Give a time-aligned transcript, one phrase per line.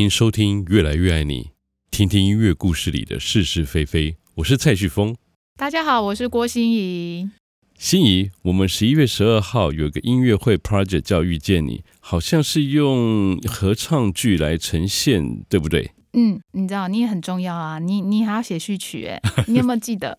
[0.00, 1.42] 迎收听《越来越爱你》，
[1.90, 4.16] 听听音乐故事里的是是非非。
[4.36, 5.14] 我是蔡旭峰。
[5.56, 7.30] 大家好，我是郭心怡。
[7.78, 15.92] 心怡，我们十一月十二号有个音乐会 project 叫《遇见你》，好像是用合唱剧来呈现，对不对？
[16.14, 20.16] 嗯，你知道你也很重要啊，你你还要写序曲哎， 你有没有记得？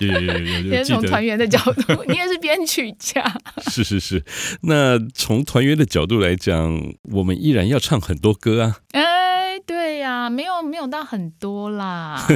[0.00, 3.24] 有有有有，也是从团员的角度，你也是编曲家。
[3.70, 4.24] 是是是，
[4.62, 6.80] 那从团员的角度来讲，
[7.12, 8.76] 我们依然要唱很多歌啊。
[8.92, 12.26] 哎，对呀、没有没有到很多啦。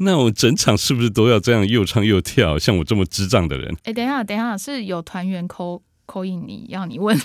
[0.00, 2.58] 那我整场是不是都要这样又唱又跳？
[2.58, 3.72] 像我这么智障的人？
[3.84, 5.80] 哎，等一下等一下，是有团员扣。
[6.06, 7.16] 口音，你要你问，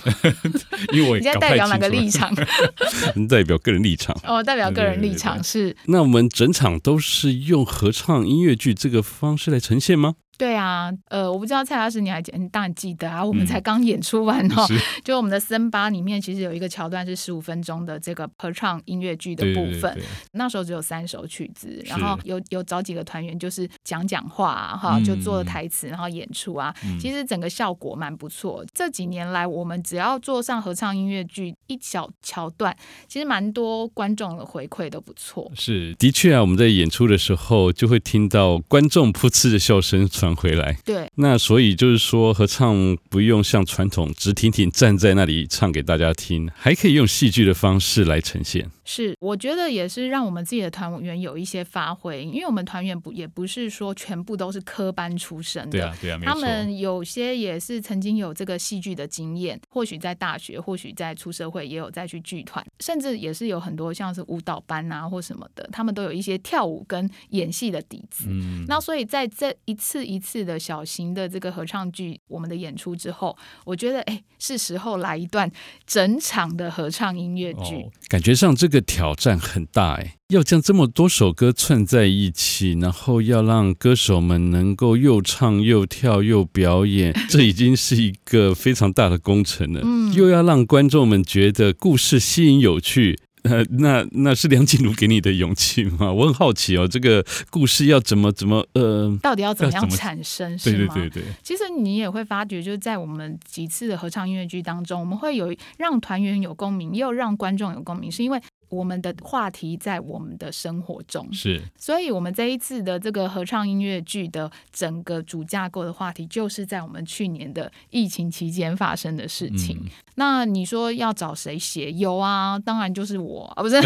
[0.92, 2.34] 因为我 你现在代表哪个立场？
[3.28, 4.16] 代表个人立场。
[4.24, 5.76] 哦，代表个人立场是。
[5.86, 10.14] 那我们整场都是用合唱音乐剧这个方式来呈现吗？
[10.38, 13.24] 对啊，呃，我不知道蔡老师你还记，你当然记得啊。
[13.24, 19.80] 我们才刚演出完 哦，嗯、就我们的森巴里面其实有一个桥段是十五分钟的这个合唱音乐剧的部分。
[19.80, 26.72] 对对对对，那时候只有三首曲子，然后有有找几个团员就是讲讲话啊，哈，就做了台词，然后演出啊。
[26.84, 28.64] 嗯、其实整个效果蛮不错。
[28.72, 32.76] 这几年来，我们只要做上合唱音乐剧一小桥段，
[33.08, 35.50] 其实蛮多观众的回馈都不错。
[35.56, 48.70] 是，的确啊，我们在演出的时候就会听到观众噗嗤的笑声传回来，对，那所以就是说，合唱不用像传统直挺挺站在那里唱给大家听，还可以用戏剧的方式来呈现。
[48.90, 68.24] 是，我觉得也是让我们自己的团员有一些发挥，因为我们团员不也不是说全部都是科班出身的，对啊，对啊，他们有些也是曾经有这个戏剧的经验，或许在大学，或许在出社会也有再去剧团，甚至也是有很多像是舞蹈班啊或什么的，他们都有一些跳舞跟演戏的底子。
[68.30, 73.36] 嗯，那所以在这一次一次的小型的这个合唱剧我们的演出之后，
[73.66, 75.50] 我觉得哎，是时候来一段
[75.84, 77.76] 整场的合唱音乐剧。
[77.76, 89.80] 哦，感觉上这个挑战很大哎，要将这么多首歌串在一起，然后要让歌手们能够又唱又跳又表演， 这已经是一个非常大的工程了。
[89.84, 93.18] 嗯，又要让观众们觉得故事吸引有趣。
[93.44, 96.12] 呃，那那是梁静茹给你的勇气吗？
[96.12, 100.58] 我很好奇哦，这个故事要怎么怎么呃，到底要怎么样产生？
[100.58, 100.92] 是吗？
[100.92, 101.32] 对对对对。
[101.44, 108.42] 其实你也会发觉，就是在我们几次的合唱音乐剧当中，我们会有让团员有共鸣，也有让观众有共鸣，是因为。
[108.68, 119.78] 我们的话题在我们的生活中，是，所以，我们这一次的这个合唱音乐剧的整个主架构的话题，就是在我们去年的疫情期间发生的事情。
[119.82, 121.90] 嗯、那你说要找谁写？
[121.92, 123.80] 有啊，当然就是我 啊，不是，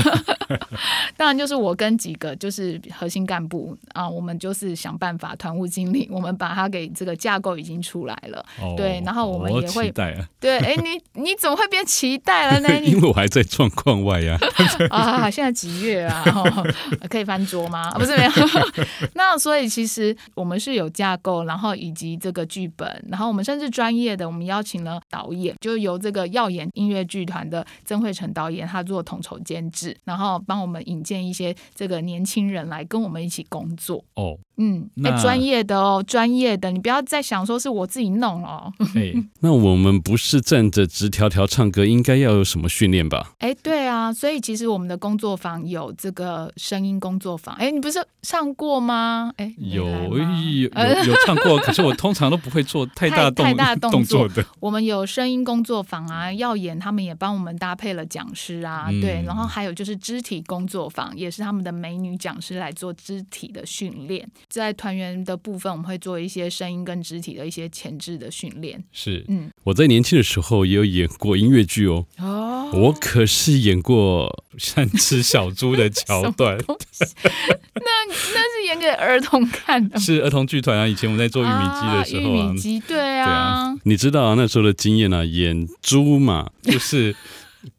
[1.16, 12.69] 当然就是我跟几个就是核心干部啊，我们就是想办法，团务经理，我们把它给这个架构已经出来了，哦、对，然后我们也会，啊、对，哎，你你怎么会变期待了呢？
[12.82, 14.72] 因为我还在状况外呀、啊。
[14.91, 16.25] 啊，现在几月啊？
[17.09, 17.91] 可以翻桌吗？
[17.93, 18.31] 不是没有。
[19.15, 34.05] 那所以其实我们是有架构，然后以及这个剧本，然后我们甚至专业的，我们邀请了导演，就由这个耀眼音乐剧团的曾慧成导演，他做统筹监制，然后帮我们引荐一些这个年轻人来跟我们一起工作。
[34.15, 34.38] 哦。
[34.59, 34.88] 嗯，
[35.21, 38.71] 专业的哦，专业的，你不要再想说是我自己弄哦。
[38.94, 43.32] 哎， 那我们不是站着直条条唱歌，应该要有什么训练吧？
[43.38, 47.55] 哎，对啊，所以其实我们的工作坊有这个声音工作坊。
[47.56, 49.33] 哎，你不是上过吗？
[49.37, 54.49] 哎，有有有，有 唱过，可是我通常都不会做太大动太大动作，动作的。
[54.61, 64.29] 我们有声音工作坊啊，耀眼他们也帮我们搭配了讲师啊，嗯、对，然后还有就是肢体工作坊，也是他们的美女讲师来做肢体的训练。
[64.49, 68.82] 在团员的部分，我们会做一些声音跟肢体的一些前置的训练。
[68.93, 72.06] 是，嗯，我在年轻的时候也有演过音乐剧哦。
[72.19, 76.56] 哦，我可是演过善吃小猪的桥段。
[76.66, 80.87] 那那是演给儿童看的，是儿童剧团啊。
[80.87, 87.14] 以前我们在做玉米鸡的时候啊，玉米鸡，对啊，对啊，你知道啊，那时候的经验啊，演猪嘛，就是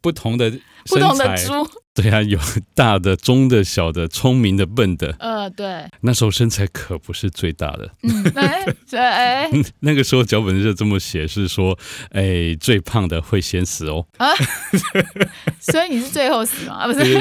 [0.00, 0.50] 不同的
[0.86, 1.52] 不同的猪。
[2.02, 2.36] 对呀、啊，有
[2.74, 5.14] 大的、中的、小的、聪明的、笨的。
[5.20, 5.84] 呃，对。
[6.00, 7.88] 那时候身材可不是最大的。
[8.02, 8.66] 嗯，哎，
[8.98, 9.50] 哎。
[9.78, 11.78] 那个时候脚本就这么写，是说，
[12.10, 14.04] 哎，最胖的会先死哦。
[14.18, 14.26] 啊。
[15.62, 16.74] 所以你是最后死吗？
[16.82, 17.16] 啊，不是。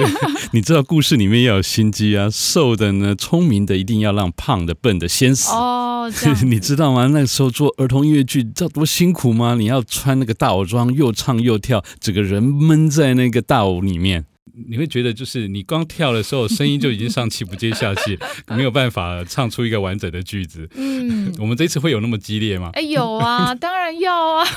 [0.53, 5.51] 你知道故事里面要有心机啊，瘦的呢，聪明的一定要让胖的、笨的先死。
[5.51, 6.11] 哦。
[6.45, 7.05] 你知道吗？
[7.13, 9.53] 那个时候做儿童音乐剧，知道多辛苦吗？
[9.53, 14.25] 你要穿那个大舞装，又唱又跳，整个人闷在那个大舞里面。
[14.55, 18.17] 你会觉得，就是你光跳的时候，声音就已经上气不接下气，
[18.55, 20.67] 没有办法唱出一个完整的句子。
[20.75, 22.69] 嗯， 我们这次会有那么激烈吗？
[22.73, 24.47] 哎，有啊， 当然然要啊，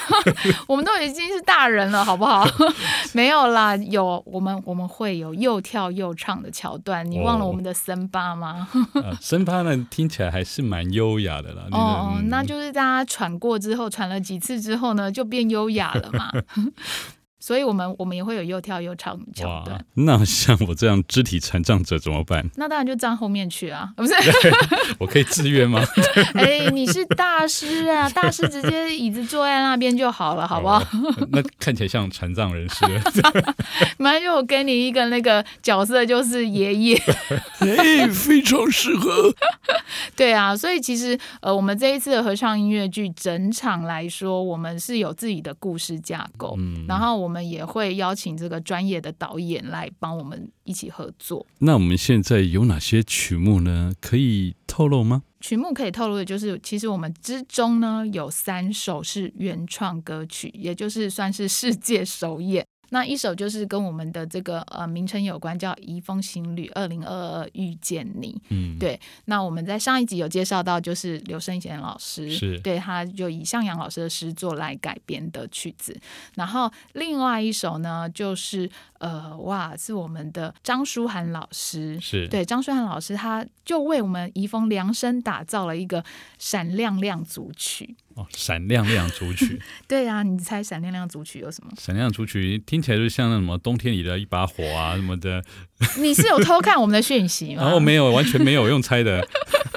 [0.69, 2.47] 我们都已经是大人了，好不好？
[3.13, 8.69] 没有啦，有我们我们会有又跳又唱的桥段，你忘了我们的森巴吗？
[8.95, 11.65] 哦、森巴呢，听起来还是蛮优雅的啦。
[11.73, 16.31] 哦，嗯、那就是大家喘过之后，喘了几次之后呢，就变优雅了嘛。
[17.39, 19.85] 所以我们我们也会有又跳又唱桥段。
[19.95, 22.49] 那像我这样肢体残障者怎么办？
[22.57, 24.15] 那当然就站后面去啊，不是？
[24.99, 25.83] 我可以自愿吗？
[26.35, 30.83] 哎，你是大师啊，大师直接椅子坐在那边就好了，好不好？
[31.31, 32.85] 那看起来像残障人士。
[33.99, 36.97] 马上就我给你一个那个角色，就是爷爷。
[37.61, 39.33] 哎，非常适合。
[40.17, 47.26] 对啊，所以其实呃，我们这一次的合唱音乐剧整场来说，我们是有自己的故事架构，嗯，然后。
[47.27, 51.45] 我们也会邀请这个专业的导演来帮我们一起合作。
[51.59, 53.93] 那我们现在有哪些曲目呢？
[54.01, 55.25] 可以透露吗？
[55.41, 62.65] 曲目可以透露的就是，其实我们之中呢有三首是原创歌曲，也就是算是世界首演。
[62.91, 68.33] 那一首就是跟我们的这个呃名称有关，叫《移风行旅二零二二遇见你》。
[68.51, 68.99] 嗯，对。
[69.27, 75.99] 那我们在上一集有介绍到，就是刘圣贤老师，是对，他就以向阳老师的诗作来改编的曲子。
[76.35, 86.05] 然后另外一首呢，就是呃哇，是我们的张舒涵老师，是对张舒涵老师，他就为我们怡丰量身打造了一个
[86.39, 87.97] 闪亮亮组曲。
[88.15, 91.71] 哦，闪亮亮组曲， 对啊，你猜闪亮亮组曲有什么？
[91.79, 95.45] 闪亮组曲听起来就像那什么冬天里的一把火啊什么的。
[96.01, 97.63] 你是有偷看我们的讯息吗？
[97.63, 99.27] 然后没有，完全没有用猜的。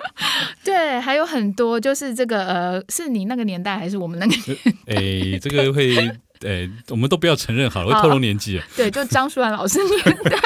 [0.63, 4.93] 对，还有很多，就是这个呃，是你那个年代还是我们那个年代？
[4.95, 6.09] 哎，这个会。
[6.39, 8.61] 对，我们都不要承认好了，会透露年纪。
[8.77, 10.39] 对，就张书涵老师年代，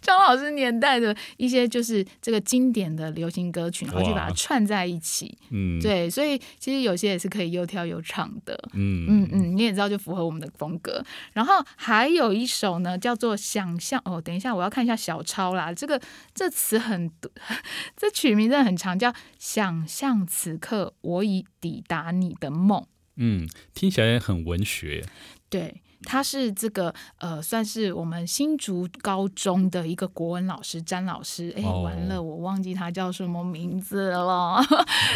[0.00, 5.36] 张老师年代的一些就是这个经典的流行歌曲，然后去把它串在一起。
[5.50, 8.58] 嗯，对，所以其实有些也是可以又跳又唱的。
[8.72, 11.04] 嗯嗯嗯，你也知道，就符合我们的风格。
[11.34, 14.00] 然后还有一首呢，叫做《想象》。
[14.10, 15.70] 哦，等一下，我要看一下小抄啦。
[15.70, 16.00] 这个
[16.34, 17.30] 这词很多，
[17.94, 22.80] 这曲名真的很长，叫《想象此刻我已抵达你的梦》。
[23.22, 25.04] 嗯，听起来很文学。
[25.50, 25.74] 对。
[26.02, 31.52] 他是这个呃，算是我们新竹高中的一个国文老师詹老师。
[31.56, 34.56] 哎，完了，我忘记他叫什么名字了。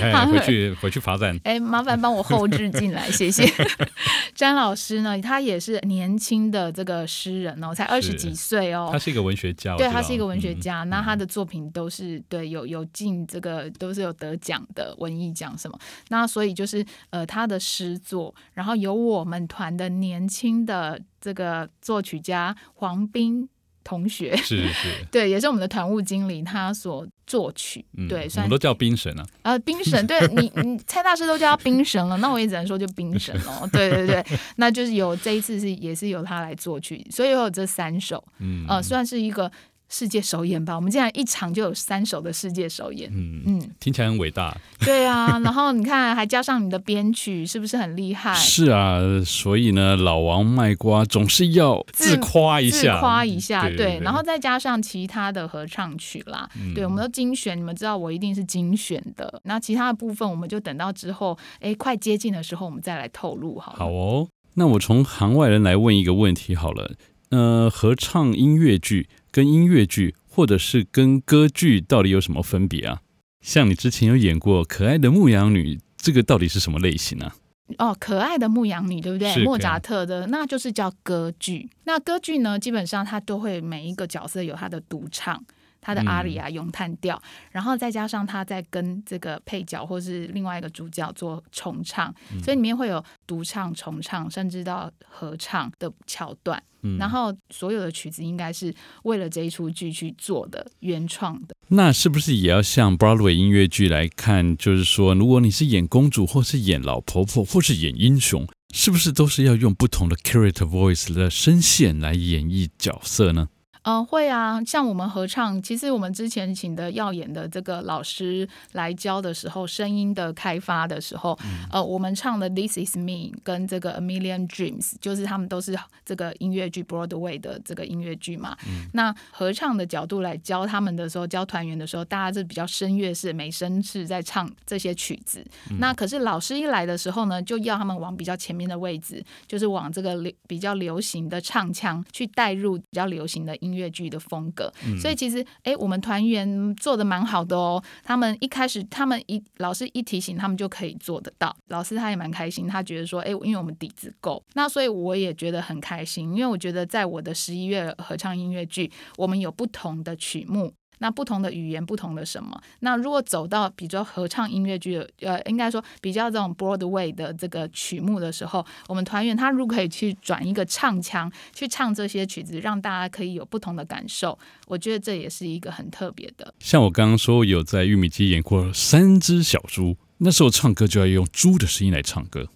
[0.02, 1.38] 哎， 回去回去罚站。
[1.44, 3.50] 哎，麻烦帮我后置进来，谢谢。
[4.34, 8.90] 詹老师呢，他也是年轻的这个诗人哦，才二十几岁哦。
[8.92, 10.84] 他是一个文学家，对，他是一个文学家。
[10.84, 15.78] 那他的作品都是对有有进这个都是有得奖的文艺奖什么。
[16.08, 20.73] 那所以就是呃，他的诗作，然后有我们团的年轻的。
[20.74, 23.48] 的这个作曲家黄斌
[23.82, 24.36] 同学。
[24.36, 34.24] 是是， 对，也是我们的团务经理，他所作曲，嗯、对，我们都叫冰神啊，呃，冰神，对你，你蔡大师都叫他冰神了，那我也只能说就冰神哦， 对对对，
[34.56, 39.50] 那就是有这一次是也是由他来作曲，所以有这三首，嗯，呃，算是一个。
[39.88, 44.56] 世界首演吧，我们竟然一场就有三首的世界首演，嗯嗯，听起来很伟大。
[44.80, 48.34] 对啊， 然后你看还加上你的编曲，是不是很厉害？
[48.34, 59.40] 是啊，所以呢，老王卖瓜总是要自夸一下，自夸一下，对，对，对，然后再加上其他的合唱曲啦，嗯、对，我们都精选，你们知道我一定是精选的。
[59.44, 63.78] 那其他的部分，我们就等到之后，哎，快接近的时候，我们再来透露好了。
[63.78, 66.94] 好哦，那我从行外人来问一个问题好了，
[67.30, 69.08] 呃，合唱音乐剧。
[69.34, 73.00] 跟音乐剧或者是跟歌剧到底有什么分别啊？
[73.40, 77.34] 像你之前有演过《可爱的牧羊女》，这个到底是什么类型啊？
[77.78, 79.42] 哦，可爱的牧羊女，对不对？
[79.42, 81.68] 莫扎特的，那就是叫歌剧。
[81.82, 85.44] 那歌剧呢，基本上它都会每一个角色有他的独唱。
[85.84, 87.20] 他的阿里啊咏叹调，
[87.52, 96.60] 然后再加上他在跟这个配角或是另外一个主角做重唱，嗯、所以里面会有独唱、重唱，甚至到合唱的桥段。
[96.86, 98.74] 嗯、然后所有的曲子应该是
[99.04, 101.54] 为了这一出剧去做的原创的。
[101.68, 104.56] 那是不是也要像 Broadway 音乐剧来看？
[104.56, 113.48] 就是说，如果你是演公主，或是演老婆婆，或是演英雄，是不是都是要用不同的 character voice 的声线来演绎角色呢？
[113.84, 128.56] 嗯、呃，会啊，像我们合唱，其实我们之前请的耀眼的这个老师来教的时候，声音的开发的时候，嗯、呃，我们唱的《This Is Me》跟这个《A Million Dreams》，就是他们都是这个音乐剧 Broadway 的这个音乐剧嘛。
[128.66, 135.44] 嗯、那合唱的角度来教他们的时候，教团员的时候，大家是比较声乐式、美声式在唱这些曲子。
[135.70, 143.73] 嗯、那可是老师一来的时候呢，就要他们往比较前面的位置，就是往这个流比较流行的唱腔去带入比较流行的音。
[143.74, 144.72] 乐剧的风格。
[144.86, 147.82] 嗯、所以其实，哎，我们团员做的蛮好的哦。
[148.02, 151.54] 他们一开始，他们一老师一提醒，他们就可以做得到。
[151.68, 160.72] 老师他也蛮开心，他觉得说，哎，因为我们底子够，那所以我也觉得很开心，因为我觉得在我的十一月合唱音乐剧，我们有不同的曲目。
[160.98, 162.60] 那不同的语言，不同的什么？
[162.80, 176.54] 那如果走到比较合唱音乐剧的，呃，应该说比较这种 Broadway 的这个曲目的时候，我们团员他如果可以去转一个唱腔去唱这些曲子，让大家可以有不同的感受，我觉得这也是一个很特别的。
[176.58, 182.48] 像我刚刚说有在玉米鸡演过三只小猪，那时候唱歌就要用猪的声音来唱歌。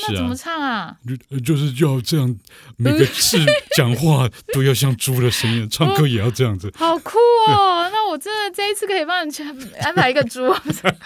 [0.00, 0.96] 那怎么唱啊？
[1.30, 2.36] 就就是要这样，
[2.76, 3.38] 每个字
[3.76, 6.72] 讲话都要像猪的声音，唱歌也要这样子。
[6.76, 7.18] 好酷
[7.48, 7.88] 哦！
[7.92, 9.42] 那我真的这一次可以帮你去
[9.80, 10.52] 安排一个猪。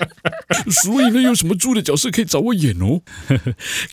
[0.70, 3.00] 所以呢，有什么猪的角色可以找我演哦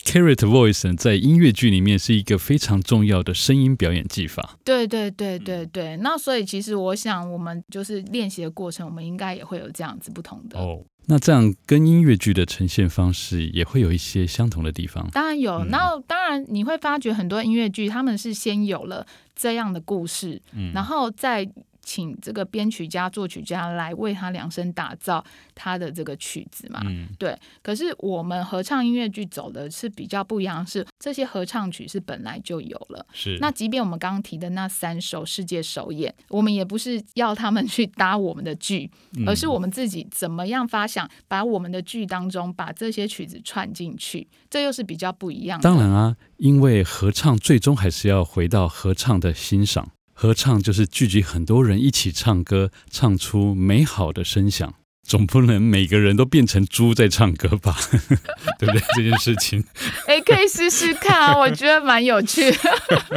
[0.06, 4.58] ？Carrot Voice 在音乐剧里面是一个非常重要的声音表演技法。
[4.64, 5.98] 对对对对对。
[5.98, 10.84] 那所以其实我想，我们就是练习的过程，我们应该也会有这样子不同的哦。
[11.08, 15.10] 那这样跟音乐剧的呈现方式也会有一些相同的地方。
[15.12, 19.06] 当然有，那当然你会发觉很多音乐剧他们是先有了
[19.36, 21.50] 这样的故事，嗯，然后再。
[21.84, 25.24] 请这个编曲家、作曲家来为他量身打造
[25.54, 26.82] 他的这个曲子嘛？
[26.86, 27.38] 嗯，对。
[27.62, 33.06] 可是我们合唱音乐剧走的是比较不一样，是这些合唱曲是本来就有了。
[33.14, 33.38] 是。
[33.40, 38.90] 那即便我们刚刚提的那三首世界首演，我们也不是要他们去搭我们的剧，
[39.28, 45.64] 而是我们自己怎么样发想，把我们的剧当中把这些曲子串进去，这又是比较不一样的。
[45.64, 49.92] 当然啊，因为合唱最终还是要回到合唱的欣赏。
[50.14, 54.74] 合唱就是聚集很多人一起唱歌，唱出美好的声响。
[55.06, 57.76] 总不能每个人都变成猪在唱歌吧？
[58.58, 58.82] 对不对？
[58.96, 59.62] 这件事情，
[60.08, 62.58] 哎，可以试试看啊，我觉得蛮有趣的。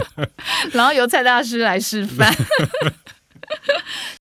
[0.74, 2.34] 然后由蔡大师来示范。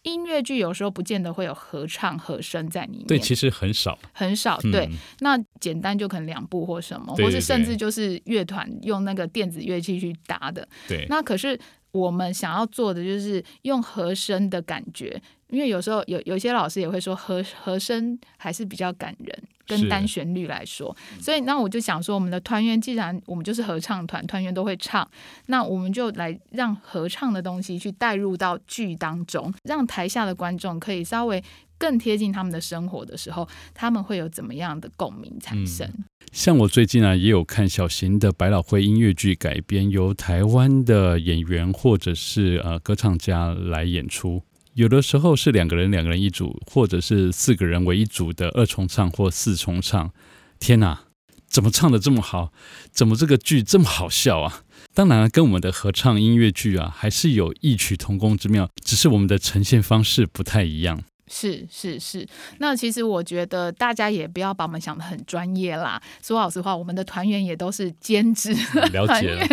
[0.03, 4.59] 音乐剧有时候不见得会有合唱和声在里面，对，其实很少，很少。
[4.61, 10.67] 对，嗯、那简单就可能两部或什么，对对对，或是甚至就是乐团用那个电子乐器去搭的。
[10.87, 11.59] 对，那可是。
[11.95, 20.93] 我们想要做的就是用和声的感觉，因为有时候有有些老师也会说和和声还是比较感人，跟单旋律来说。
[21.21, 25.09] 所以那我就想说，我们的团员既然我们就是合唱团，团员都会唱，
[25.45, 31.41] 那我们就来让合唱的东西去带入到剧当中，让台下的观众可以稍微
[31.77, 35.87] 更贴近他们的生活的时候，他们会有怎么样的共鸣产生？
[35.87, 44.43] 嗯像我最近啊，也有看小型的百老汇音乐剧改编，由台湾的演员或者是呃歌唱家来演出。
[44.73, 50.11] 有的时候是两个人两个人一组，或者是四个人为一组的二重唱或四重唱。
[50.59, 51.03] 天哪，
[51.47, 52.51] 怎么唱的这么好？
[52.91, 54.63] 怎么这个剧这么好笑啊？
[54.93, 61.01] 当然，跟我们的合唱音乐剧啊，还是有异曲同工之妙，只是我们的呈现方式不太一样。
[61.27, 62.27] 是是是，
[62.59, 66.01] 那其实我觉得大家也不要把我们想的很专业啦。
[66.21, 68.53] 说老实话，我们的团员也都是兼职
[69.07, 69.47] 团员。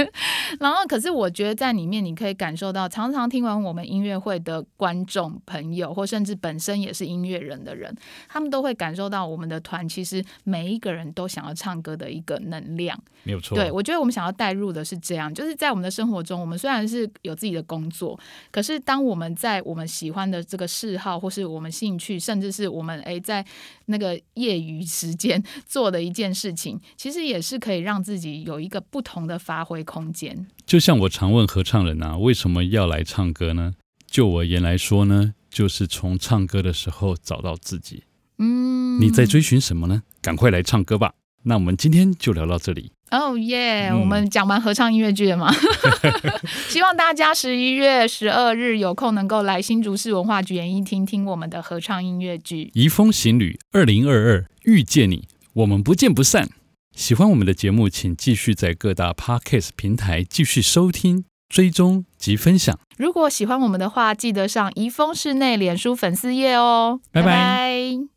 [0.61, 7.95] 然后，可是我觉得在里面你可以感受到，常常听完我们音乐会的观众朋友，或甚至本身也是音乐人的人，
[8.29, 12.99] 他们都会感受到我们的团其实每一个人都想要唱歌的一个能量。
[13.23, 13.57] 没有错。
[13.57, 18.19] 对，我觉得我们想要带入的是这样，就是在我们的生活中，我们虽然是有自己的工作，
[18.51, 23.45] 可是当我们在我们喜欢的这个嗜好，或是我们兴趣，甚至是我们诶在
[23.87, 30.47] 那个业余时间 做的一件事情，其实也是可以让自己有一个不同的发挥空间。
[30.67, 33.75] 就像我常问合唱人啊，为什么要来唱歌呢？
[34.07, 38.05] 就我而言来说呢，就是从唱歌的时候找到自己。
[38.39, 40.03] 嗯，你在追寻什么呢？
[40.21, 41.15] 赶快来唱歌吧！
[41.45, 42.93] 那我们今天就聊到这里。
[43.11, 43.91] 哦耶！
[43.93, 45.53] 我们讲完合唱音乐剧了吗？
[46.69, 56.49] 希望大家十一月十二日有空能够来新竹市文化局演艺厅听，听我们的合唱音乐剧《移风行旅》二零二二遇见你，我们不见不散。
[56.97, 62.79] 喜欢我们的节目，请继续在各大 Podcast 平台继续收听、追踪及分享。
[62.97, 67.01] 如果喜欢我们的话，记得上移风室内脸书粉丝页哦。
[67.11, 67.27] 拜拜。
[67.27, 68.12] 拜拜。